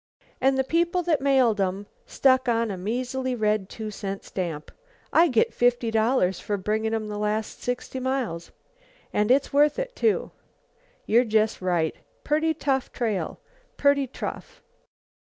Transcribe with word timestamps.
"And 0.41 0.57
the 0.57 0.63
people 0.63 1.03
that 1.03 1.21
mailed 1.21 1.61
'em 1.61 1.85
stuck 2.07 2.49
on 2.49 2.71
a 2.71 2.75
measly 2.75 3.35
red 3.35 3.69
two 3.69 3.91
cent 3.91 4.23
stamp. 4.23 4.71
I 5.13 5.27
git 5.27 5.53
fifty 5.53 5.91
dollars 5.91 6.39
for 6.39 6.57
bringin' 6.57 6.95
'em 6.95 7.07
the 7.07 7.19
last 7.19 7.61
sixty 7.61 7.99
miles." 7.99 8.51
"And 9.13 9.29
it's 9.29 9.53
worth 9.53 9.77
it, 9.77 9.95
too." 9.95 10.31
"You're 11.05 11.23
just 11.23 11.61
right. 11.61 11.95
Pretty 12.23 12.55
tough 12.55 12.91
trail. 12.91 13.39
Pretty 13.77 14.07
tough! 14.07 14.63